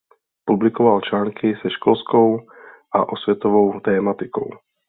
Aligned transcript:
Publikoval 0.45 1.01
články 1.01 1.53
se 1.61 1.69
školskou 1.69 2.39
a 2.95 3.09
osvětovou 3.09 3.79
tematikou. 3.79 4.49